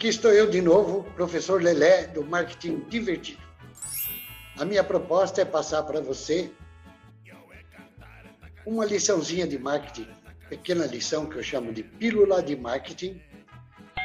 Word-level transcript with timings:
Aqui 0.00 0.08
estou 0.08 0.32
eu 0.32 0.48
de 0.48 0.62
novo, 0.62 1.02
professor 1.14 1.62
Lelé, 1.62 2.06
do 2.06 2.24
Marketing 2.24 2.86
Divertido. 2.88 3.42
A 4.58 4.64
minha 4.64 4.82
proposta 4.82 5.42
é 5.42 5.44
passar 5.44 5.82
para 5.82 6.00
você 6.00 6.50
uma 8.64 8.86
liçãozinha 8.86 9.46
de 9.46 9.58
marketing, 9.58 10.08
pequena 10.48 10.86
lição 10.86 11.26
que 11.26 11.36
eu 11.36 11.42
chamo 11.42 11.70
de 11.70 11.82
pílula 11.82 12.42
de 12.42 12.56
marketing, 12.56 13.20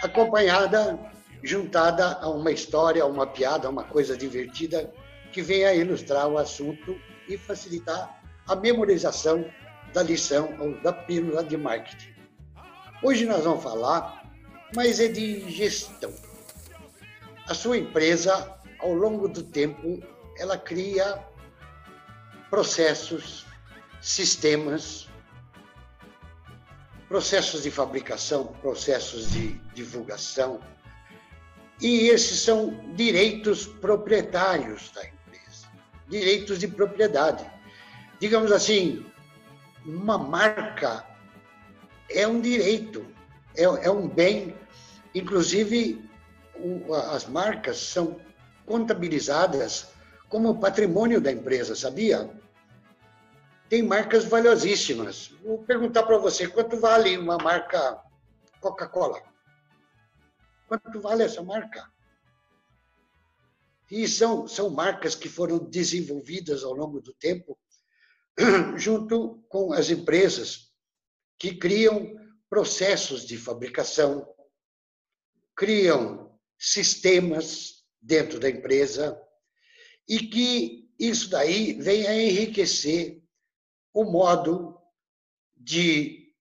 acompanhada, 0.04 1.00
juntada 1.42 2.20
a 2.20 2.28
uma 2.28 2.52
história, 2.52 3.02
a 3.02 3.06
uma 3.06 3.26
piada, 3.26 3.68
a 3.70 3.72
uma 3.72 3.86
coisa 3.86 4.18
divertida 4.18 4.94
que 5.32 5.42
venha 5.42 5.74
ilustrar 5.74 6.28
o 6.28 6.38
assunto 6.38 7.00
e 7.30 7.38
facilitar 7.38 8.22
a 8.46 8.54
memorização 8.54 9.50
da 9.94 10.04
lição 10.04 10.58
ou 10.60 10.78
da 10.82 10.92
pílula 10.92 11.42
de 11.42 11.56
marketing. 11.56 12.14
Hoje 13.02 13.26
nós 13.26 13.46
vamos 13.46 13.64
falar, 13.64 14.25
mas 14.76 15.00
é 15.00 15.08
de 15.08 15.50
gestão. 15.50 16.14
A 17.48 17.54
sua 17.54 17.78
empresa, 17.78 18.60
ao 18.80 18.94
longo 18.94 19.28
do 19.28 19.44
tempo, 19.44 20.00
ela 20.38 20.58
cria 20.58 21.24
processos, 22.50 23.46
sistemas, 24.02 25.08
processos 27.08 27.64
de 27.64 27.72
fabricação, 27.72 28.48
processos 28.62 29.32
de 29.32 29.54
divulgação, 29.74 30.60
e 31.82 32.08
esses 32.08 32.40
são 32.40 32.94
direitos 32.96 33.66
proprietários 33.66 34.92
da 34.92 35.06
empresa, 35.06 35.68
direitos 36.08 36.60
de 36.60 36.68
propriedade. 36.68 37.46
Digamos 38.20 38.52
assim, 38.52 39.06
uma 39.86 40.18
marca 40.18 41.06
é 42.10 42.28
um 42.28 42.40
direito, 42.40 43.06
é, 43.56 43.64
é 43.64 43.92
um 43.92 44.08
bem. 44.08 44.56
Inclusive, 45.16 46.08
o, 46.56 46.94
as 46.94 47.26
marcas 47.26 47.78
são 47.78 48.20
contabilizadas 48.66 49.88
como 50.28 50.60
patrimônio 50.60 51.22
da 51.22 51.32
empresa, 51.32 51.74
sabia? 51.74 52.30
Tem 53.70 53.82
marcas 53.82 54.26
valiosíssimas. 54.26 55.34
Vou 55.42 55.64
perguntar 55.64 56.04
para 56.04 56.18
você, 56.18 56.48
quanto 56.50 56.78
vale 56.78 57.18
uma 57.18 57.38
marca 57.38 57.98
Coca-Cola? 58.60 59.22
Quanto 60.68 61.00
vale 61.00 61.24
essa 61.24 61.42
marca? 61.42 61.90
E 63.90 64.08
são, 64.08 64.48
são 64.48 64.70
marcas 64.70 65.16
que 65.16 65.30
foram 65.30 65.60
desenvolvidas 65.60 66.64
ao 66.64 66.74
longo 66.74 67.00
do 67.00 67.14
tempo 67.14 67.58
junto 68.76 69.42
com 69.48 69.72
as 69.72 69.90
empresas 69.90 70.74
que 71.40 71.56
criam 71.56 72.16
processos 72.50 73.26
de 73.26 73.38
fabricação, 73.38 74.35
criam 75.56 76.38
sistemas 76.58 77.84
dentro 78.02 78.40
da 78.40 78.50
empresa 78.50 79.20
e 80.08 80.20
que 80.20 80.90
isso 81.00 81.30
daí 81.30 81.74
vem 81.74 82.08
a 82.08 82.14
enriquecer 82.14 83.22
o 83.94 84.04
modo 84.04 84.78
de 85.56 86.34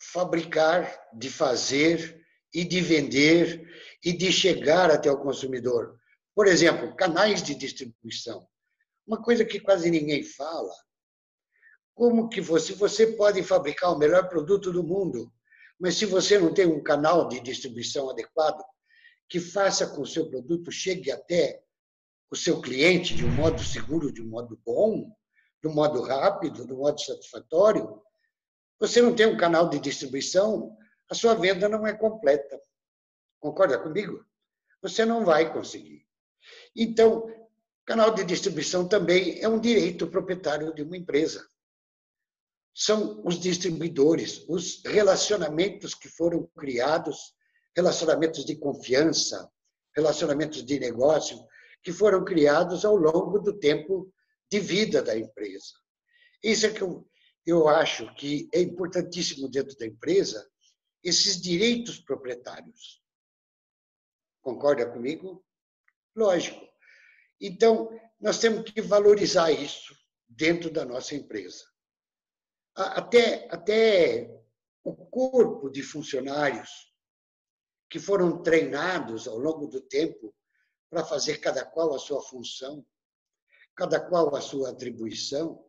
fabricar, 0.00 0.92
de 1.14 1.30
fazer 1.30 2.24
e 2.52 2.64
de 2.64 2.80
vender 2.80 3.68
e 4.04 4.12
de 4.12 4.32
chegar 4.32 4.90
até 4.90 5.10
o 5.10 5.20
consumidor. 5.20 5.98
Por 6.34 6.46
exemplo, 6.46 6.96
canais 6.96 7.42
de 7.42 7.54
distribuição. 7.54 8.48
Uma 9.06 9.22
coisa 9.22 9.44
que 9.44 9.60
quase 9.60 9.90
ninguém 9.90 10.22
fala 10.22 10.72
como 11.94 12.28
que 12.28 12.40
você, 12.40 12.74
você 12.74 13.06
pode 13.06 13.42
fabricar 13.42 13.92
o 13.92 13.98
melhor 13.98 14.28
produto 14.28 14.72
do 14.72 14.82
mundo, 14.82 15.32
mas 15.78 15.96
se 15.96 16.06
você 16.06 16.38
não 16.38 16.52
tem 16.52 16.66
um 16.66 16.82
canal 16.82 17.28
de 17.28 17.40
distribuição 17.40 18.10
adequado, 18.10 18.62
que 19.28 19.40
faça 19.40 19.86
com 19.86 19.96
que 19.96 20.02
o 20.02 20.06
seu 20.06 20.28
produto 20.28 20.70
chegue 20.70 21.10
até 21.10 21.62
o 22.30 22.36
seu 22.36 22.60
cliente 22.60 23.14
de 23.14 23.24
um 23.24 23.30
modo 23.30 23.62
seguro, 23.62 24.12
de 24.12 24.22
um 24.22 24.28
modo 24.28 24.60
bom, 24.64 25.14
de 25.62 25.68
um 25.68 25.74
modo 25.74 26.02
rápido, 26.02 26.66
de 26.66 26.72
um 26.72 26.78
modo 26.78 27.00
satisfatório, 27.00 28.02
você 28.80 29.00
não 29.00 29.14
tem 29.14 29.26
um 29.26 29.36
canal 29.36 29.68
de 29.68 29.78
distribuição, 29.78 30.76
a 31.08 31.14
sua 31.14 31.34
venda 31.34 31.68
não 31.68 31.86
é 31.86 31.92
completa. 31.92 32.60
Concorda 33.38 33.78
comigo? 33.78 34.24
Você 34.80 35.04
não 35.04 35.24
vai 35.24 35.52
conseguir. 35.52 36.06
Então, 36.74 37.26
canal 37.84 38.12
de 38.14 38.24
distribuição 38.24 38.88
também 38.88 39.40
é 39.40 39.48
um 39.48 39.60
direito 39.60 40.06
proprietário 40.06 40.74
de 40.74 40.82
uma 40.82 40.96
empresa 40.96 41.48
são 42.74 43.22
os 43.24 43.38
distribuidores, 43.38 44.44
os 44.48 44.82
relacionamentos 44.84 45.94
que 45.94 46.08
foram 46.08 46.46
criados, 46.56 47.34
relacionamentos 47.76 48.44
de 48.44 48.56
confiança, 48.56 49.50
relacionamentos 49.94 50.64
de 50.64 50.80
negócio, 50.80 51.38
que 51.82 51.92
foram 51.92 52.24
criados 52.24 52.84
ao 52.84 52.96
longo 52.96 53.38
do 53.38 53.58
tempo 53.58 54.12
de 54.50 54.58
vida 54.58 55.02
da 55.02 55.16
empresa. 55.16 55.72
Isso 56.42 56.66
é 56.66 56.70
que 56.72 56.82
eu, 56.82 57.06
eu 57.44 57.68
acho 57.68 58.12
que 58.14 58.48
é 58.52 58.60
importantíssimo 58.60 59.48
dentro 59.50 59.76
da 59.76 59.86
empresa, 59.86 60.48
esses 61.04 61.40
direitos 61.40 61.98
proprietários. 61.98 63.02
Concorda 64.40 64.90
comigo? 64.90 65.44
Lógico. 66.16 66.60
Então, 67.40 67.90
nós 68.20 68.38
temos 68.38 68.70
que 68.70 68.80
valorizar 68.80 69.50
isso 69.50 69.94
dentro 70.28 70.70
da 70.70 70.84
nossa 70.84 71.14
empresa 71.14 71.71
até, 72.74 73.48
até 73.50 74.42
o 74.84 74.94
corpo 74.94 75.70
de 75.70 75.82
funcionários 75.82 76.92
que 77.88 77.98
foram 77.98 78.42
treinados 78.42 79.28
ao 79.28 79.38
longo 79.38 79.66
do 79.66 79.80
tempo 79.80 80.34
para 80.90 81.04
fazer 81.04 81.38
cada 81.38 81.64
qual 81.64 81.94
a 81.94 81.98
sua 81.98 82.22
função, 82.22 82.84
cada 83.76 84.00
qual 84.00 84.34
a 84.34 84.40
sua 84.40 84.70
atribuição, 84.70 85.64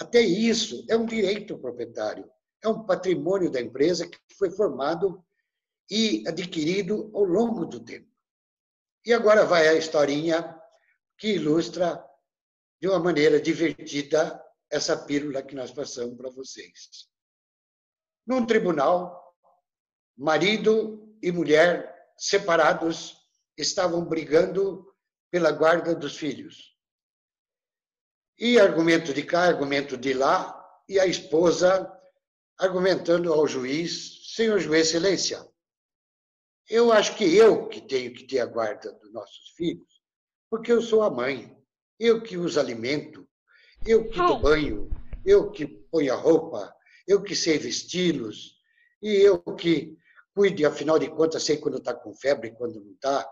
até 0.00 0.20
isso 0.20 0.84
é 0.88 0.96
um 0.96 1.06
direito 1.06 1.58
proprietário, 1.58 2.30
é 2.62 2.68
um 2.68 2.84
patrimônio 2.84 3.50
da 3.50 3.60
empresa 3.60 4.08
que 4.08 4.18
foi 4.36 4.50
formado 4.50 5.24
e 5.90 6.24
adquirido 6.26 7.10
ao 7.14 7.24
longo 7.24 7.66
do 7.66 7.80
tempo. 7.84 8.08
E 9.04 9.12
agora 9.12 9.44
vai 9.44 9.68
a 9.68 9.74
historinha 9.74 10.58
que 11.18 11.34
ilustra 11.34 12.04
de 12.80 12.88
uma 12.88 12.98
maneira 12.98 13.40
divertida 13.40 14.43
essa 14.74 14.96
pílula 14.96 15.40
que 15.40 15.54
nós 15.54 15.70
passamos 15.70 16.16
para 16.16 16.30
vocês. 16.30 17.08
Num 18.26 18.44
tribunal, 18.44 19.32
marido 20.16 21.16
e 21.22 21.30
mulher 21.30 22.12
separados 22.16 23.16
estavam 23.56 24.04
brigando 24.04 24.92
pela 25.30 25.52
guarda 25.52 25.94
dos 25.94 26.16
filhos. 26.16 26.76
E 28.36 28.58
argumento 28.58 29.14
de 29.14 29.22
cá, 29.22 29.42
argumento 29.42 29.96
de 29.96 30.12
lá, 30.12 30.60
e 30.88 30.98
a 30.98 31.06
esposa 31.06 31.90
argumentando 32.58 33.32
ao 33.32 33.46
juiz: 33.46 34.34
Senhor 34.34 34.58
juiz, 34.58 34.88
excelência, 34.88 35.48
eu 36.68 36.92
acho 36.92 37.16
que 37.16 37.36
eu 37.36 37.68
que 37.68 37.80
tenho 37.80 38.12
que 38.12 38.26
ter 38.26 38.40
a 38.40 38.46
guarda 38.46 38.92
dos 38.92 39.12
nossos 39.12 39.50
filhos, 39.50 40.02
porque 40.50 40.72
eu 40.72 40.82
sou 40.82 41.02
a 41.04 41.10
mãe, 41.10 41.56
eu 41.96 42.20
que 42.20 42.36
os 42.36 42.58
alimento, 42.58 43.28
eu 43.86 44.08
que 44.08 44.16
dou 44.16 44.40
banho, 44.40 44.90
eu 45.24 45.50
que 45.50 45.66
ponho 45.66 46.12
a 46.12 46.16
roupa, 46.16 46.74
eu 47.06 47.22
que 47.22 47.36
sei 47.36 47.58
vesti-los, 47.58 48.56
e 49.02 49.16
eu 49.16 49.38
que 49.40 49.96
cuide, 50.34 50.64
afinal 50.64 50.98
de 50.98 51.08
contas, 51.10 51.44
sei 51.44 51.58
quando 51.58 51.78
está 51.78 51.94
com 51.94 52.14
febre 52.14 52.48
e 52.48 52.54
quando 52.54 52.80
não 52.80 52.92
está. 52.92 53.28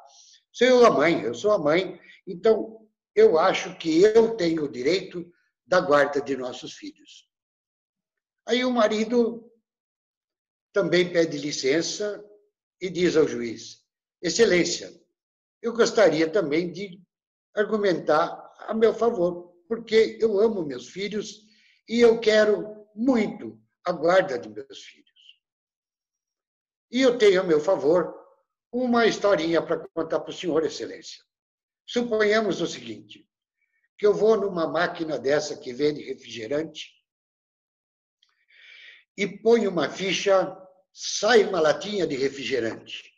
Sou 0.53 0.67
eu 0.67 0.85
a 0.85 0.91
mãe, 0.91 1.23
eu 1.23 1.35
sou 1.35 1.53
a 1.53 1.59
mãe, 1.59 1.99
então 2.27 2.87
eu 3.15 3.39
acho 3.39 3.77
que 3.79 4.03
eu 4.03 4.37
tenho 4.37 4.65
o 4.65 4.71
direito 4.71 5.31
da 5.67 5.81
guarda 5.81 6.21
de 6.21 6.37
nossos 6.37 6.75
filhos. 6.75 7.29
Aí 8.47 8.65
o 8.65 8.71
marido 8.71 9.51
também 10.73 11.11
pede 11.11 11.39
licença 11.39 12.23
e 12.81 12.91
diz 12.91 13.17
ao 13.17 13.27
juiz: 13.27 13.83
Excelência, 14.21 14.93
eu 15.63 15.73
gostaria 15.73 16.29
também 16.29 16.71
de 16.71 17.01
argumentar 17.55 18.53
a 18.59 18.75
meu 18.75 18.93
favor 18.93 19.52
porque 19.73 20.19
eu 20.21 20.39
amo 20.39 20.67
meus 20.67 20.91
filhos 20.91 21.47
e 21.89 21.99
eu 21.99 22.21
quero 22.21 22.87
muito 22.95 23.59
a 23.83 23.91
guarda 23.91 24.39
de 24.39 24.47
meus 24.51 24.85
filhos. 24.85 25.41
E 26.91 27.01
eu 27.01 27.17
tenho 27.17 27.41
a 27.41 27.43
meu 27.43 27.59
favor 27.59 28.15
uma 28.71 29.07
historinha 29.07 29.63
para 29.63 29.89
contar 29.95 30.21
para 30.21 30.29
o 30.29 30.33
senhor, 30.35 30.63
excelência. 30.63 31.25
Suponhamos 31.87 32.61
o 32.61 32.67
seguinte, 32.67 33.27
que 33.97 34.07
eu 34.07 34.13
vou 34.13 34.39
numa 34.39 34.67
máquina 34.69 35.19
dessa 35.19 35.57
que 35.57 35.73
vende 35.73 36.03
refrigerante 36.03 36.93
e 39.17 39.27
ponho 39.27 39.71
uma 39.71 39.89
ficha, 39.89 40.55
sai 40.93 41.45
uma 41.45 41.63
latinha 41.63 42.07
de 42.07 42.15
refrigerante. 42.15 43.11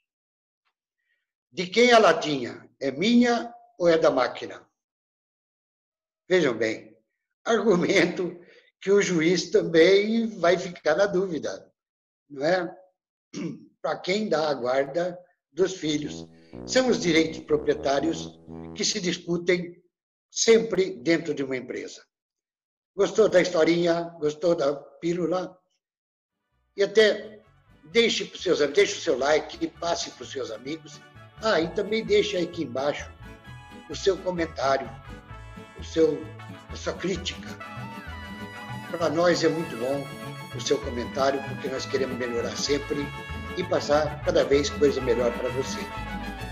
De 1.51 1.67
quem 1.67 1.91
a 1.91 1.99
latinha? 1.99 2.71
É 2.79 2.93
minha 2.93 3.53
ou 3.77 3.89
é 3.89 3.99
da 3.99 4.13
máquina? 4.13 4.64
Vejam 6.29 6.57
bem, 6.57 6.97
argumento 7.45 8.41
que 8.81 8.91
o 8.91 9.03
juiz 9.03 9.51
também 9.51 10.27
vai 10.39 10.59
ficar 10.59 10.95
na 10.95 11.07
dúvida, 11.07 11.71
não 12.29 12.45
é? 12.45 12.77
Para 13.83 13.99
quem 13.99 14.29
dá 14.29 14.49
a 14.49 14.55
guarda 14.55 15.19
dos 15.53 15.75
filhos 15.75 16.27
são 16.67 16.89
os 16.89 17.01
direitos 17.01 17.41
proprietários 17.41 18.39
que 18.75 18.85
se 18.85 19.01
discutem 19.01 19.83
sempre 20.31 20.97
dentro 20.97 21.35
de 21.35 21.43
uma 21.43 21.57
empresa. 21.57 22.03
Gostou 22.97 23.29
da 23.29 23.41
historinha? 23.41 24.15
Gostou 24.19 24.55
da 24.55 24.75
pílula? 24.75 25.59
E 26.77 26.83
até 26.83 27.43
deixe 27.93 28.25
para 28.25 28.37
os 28.37 28.43
seus 28.43 28.59
deixe 28.59 28.99
o 28.99 29.01
seu 29.01 29.19
like 29.19 29.67
passe 29.79 30.11
para 30.11 30.23
os 30.23 30.31
seus 30.31 30.51
amigos. 30.51 31.01
Ah, 31.43 31.61
e 31.61 31.69
também 31.75 32.05
deixe 32.05 32.37
aqui 32.37 32.63
embaixo 32.63 33.11
o 33.91 33.95
seu 33.95 34.17
comentário, 34.19 34.89
o 35.85 35.87
seu, 35.87 36.25
a 36.73 36.77
sua 36.77 36.95
crítica. 36.95 37.49
Para 38.91 39.11
nós 39.11 39.45
é 39.45 39.49
muito 39.49 39.77
bom 39.77 40.05
o 40.57 40.61
seu 40.61 40.79
comentário, 40.79 41.43
porque 41.43 41.69
nós 41.69 41.85
queremos 41.85 42.17
melhorar 42.17 42.57
sempre 42.57 43.07
e 43.57 43.63
passar 43.65 44.23
cada 44.25 44.45
vez 44.45 44.71
coisa 44.71 45.01
melhor 45.01 45.31
para 45.33 45.49
você. 45.51 45.81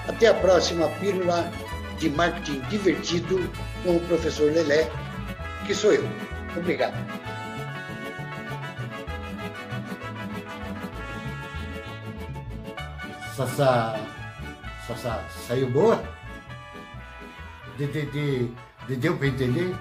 Até 0.08 0.29
a 0.29 0.34
próxima 0.34 0.88
pílula 1.00 1.50
de 1.99 2.11
marketing 2.11 2.61
divertido 2.69 3.50
com 3.84 3.96
o 3.96 4.00
professor 4.00 4.52
Lelé, 4.52 4.90
que 5.67 5.75
sou 5.75 5.93
eu. 5.93 6.05
Obrigado. 6.56 6.94
Sassá, 13.37 13.99
Sassá 14.87 15.25
saiu 15.46 15.70
boa? 15.70 16.02
De, 17.79 17.87
de, 17.87 18.06
de, 18.06 18.55
Deu 18.88 19.17
para 19.17 19.26
entender? 19.26 19.75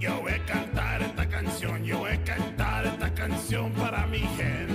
Yo 0.00 0.20
voy 0.20 0.32
a 0.32 0.44
cantar 0.44 1.02
esta 1.02 1.28
canción, 1.28 1.84
yo 1.84 1.98
voy 1.98 2.10
a 2.10 2.24
cantar 2.24 2.86
esta 2.86 3.14
canción 3.14 3.72
para 3.72 4.06
mi 4.06 4.18
gente. 4.18 4.67